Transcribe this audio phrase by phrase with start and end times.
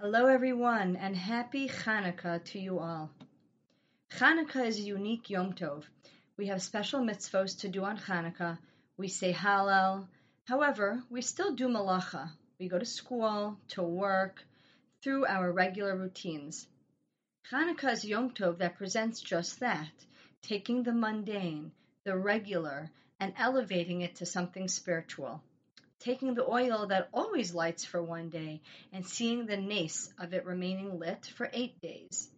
[0.00, 3.10] Hello, everyone, and happy Hanukkah to you all.
[4.10, 5.84] Hanukkah is a unique Yom Tov.
[6.36, 8.58] We have special mitzvos to do on Hanukkah.
[8.96, 10.08] We say Hallel.
[10.48, 12.32] However, we still do Malacha.
[12.58, 14.42] We go to school, to work,
[15.02, 16.66] through our regular routines.
[17.52, 19.92] Hanukkah is Yom Tov that presents just that,
[20.40, 21.70] taking the mundane,
[22.04, 22.90] the regular,
[23.20, 25.42] and elevating it to something spiritual
[26.02, 28.60] taking the oil that always lights for one day
[28.92, 32.28] and seeing the neis of it remaining lit for eight days,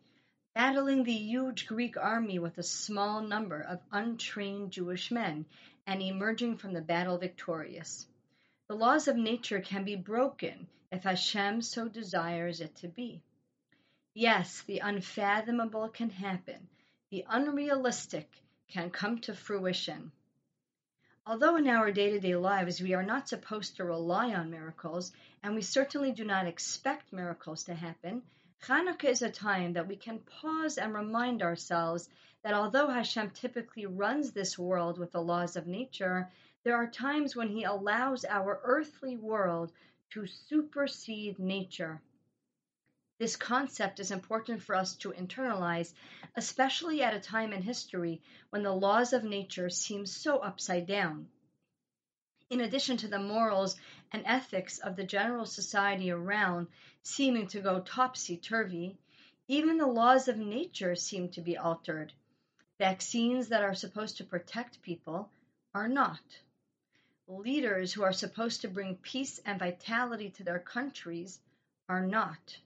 [0.55, 5.47] battling the huge Greek army with a small number of untrained Jewish men
[5.87, 8.07] and emerging from the battle victorious.
[8.69, 13.23] The laws of nature can be broken if Hashem so desires it to be.
[14.15, 16.69] Yes, the unfathomable can happen.
[17.11, 18.29] The unrealistic
[18.69, 20.13] can come to fruition.
[21.27, 25.11] Although in our day to day lives we are not supposed to rely on miracles,
[25.43, 28.23] and we certainly do not expect miracles to happen,
[28.63, 32.11] Chanukah is a time that we can pause and remind ourselves
[32.43, 36.31] that although Hashem typically runs this world with the laws of nature,
[36.63, 39.73] there are times when He allows our earthly world
[40.11, 42.03] to supersede nature.
[43.17, 45.95] This concept is important for us to internalize,
[46.35, 51.29] especially at a time in history when the laws of nature seem so upside down.
[52.51, 53.77] In addition to the morals
[54.11, 56.67] and ethics of the general society around
[57.05, 58.99] seeming to go topsy turvy,
[59.47, 62.13] even the laws of nature seem to be altered.
[62.79, 65.31] Vaccines that are supposed to protect people
[65.73, 66.41] are not.
[67.29, 71.39] Leaders who are supposed to bring peace and vitality to their countries
[71.89, 72.59] are not.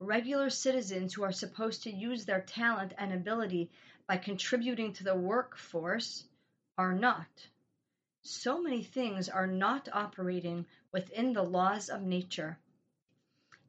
[0.00, 3.68] Regular citizens who are supposed to use their talent and ability
[4.06, 6.24] by contributing to the workforce
[6.76, 7.48] are not.
[8.22, 12.58] So many things are not operating within the laws of nature.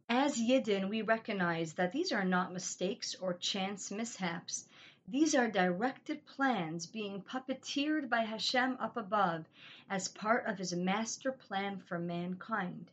[0.08, 4.68] As Yidden, we recognize that these are not mistakes or chance mishaps.
[5.08, 9.46] These are directed plans being puppeteered by Hashem up above
[9.90, 12.92] as part of his master plan for mankind.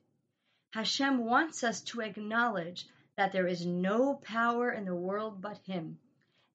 [0.71, 2.87] Hashem wants us to acknowledge
[3.17, 5.99] that there is no power in the world but Him,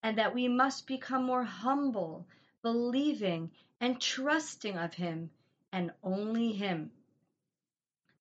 [0.03, 2.27] and that we must become more humble,
[2.61, 5.31] believing, and trusting of Him,
[5.71, 6.91] and only Him.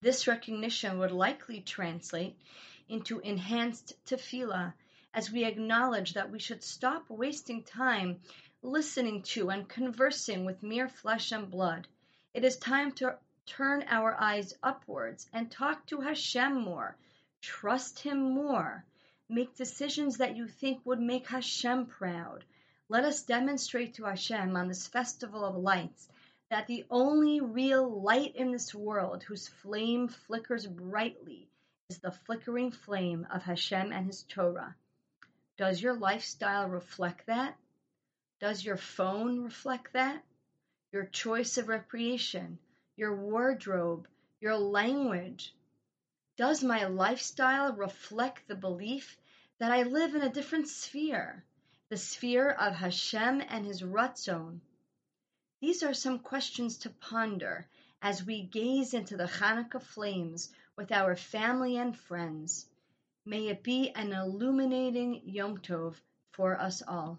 [0.01, 2.35] This recognition would likely translate
[2.89, 4.73] into enhanced tefillah
[5.13, 8.21] as we acknowledge that we should stop wasting time
[8.63, 11.87] listening to and conversing with mere flesh and blood.
[12.33, 16.97] It is time to turn our eyes upwards and talk to Hashem more,
[17.43, 18.85] Trust Him more.
[19.29, 22.45] Make decisions that you think would make Hashem proud.
[22.89, 26.09] Let us demonstrate to Hashem on this festival of lights
[26.51, 31.49] that the only real light in this world whose flame flickers brightly
[31.89, 34.75] is the flickering flame of Hashem and His Torah.
[35.57, 37.57] Does your lifestyle reflect that?
[38.41, 40.25] Does your phone reflect that?
[40.93, 42.59] Your choice of recreation,
[42.97, 44.09] your wardrobe,
[44.41, 45.55] your language,
[46.41, 49.19] does my lifestyle reflect the belief
[49.59, 51.45] that I live in a different sphere,
[51.91, 54.61] the sphere of Hashem and His Ratzon?
[55.61, 57.67] These are some questions to ponder
[58.01, 62.65] as we gaze into the Hanukkah flames with our family and friends.
[63.27, 67.19] May it be an illuminating Yom Tov for us all.